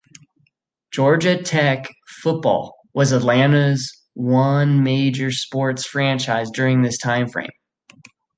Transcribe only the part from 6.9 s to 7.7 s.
time frame.